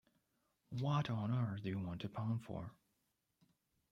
[0.71, 2.73] What on earth do you want a pound for?